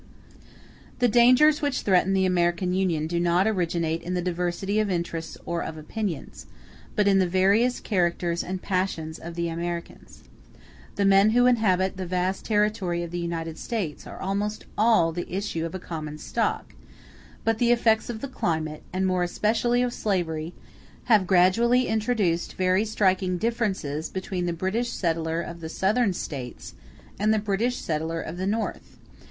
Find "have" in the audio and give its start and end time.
21.03-21.27